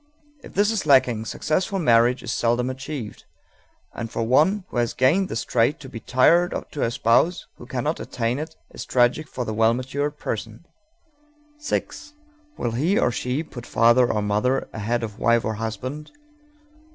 If 0.43 0.55
this 0.55 0.71
is 0.71 0.87
lacking, 0.87 1.25
successful 1.25 1.77
marriage 1.77 2.23
is 2.23 2.33
seldom 2.33 2.71
achieved, 2.71 3.25
and 3.93 4.09
for 4.09 4.23
one 4.23 4.63
who 4.69 4.77
has 4.77 4.95
gained 4.95 5.29
this 5.29 5.43
trait 5.45 5.79
to 5.79 5.87
be 5.87 5.99
tied 5.99 6.55
to 6.71 6.81
a 6.81 6.89
spouse 6.89 7.45
who 7.57 7.67
cannot 7.67 7.99
attain 7.99 8.39
it 8.39 8.55
is 8.71 8.83
tragic 8.83 9.27
for 9.27 9.45
the 9.45 9.53
well 9.53 9.75
matured 9.75 10.17
person. 10.17 10.65
_6. 11.59 12.13
Will 12.57 12.71
he, 12.71 12.97
or 12.97 13.11
she, 13.11 13.43
put 13.43 13.67
father 13.67 14.11
or 14.11 14.23
mother 14.23 14.67
ahead 14.73 15.03
of 15.03 15.19
wife 15.19 15.45
or 15.45 15.53
husband? 15.53 16.09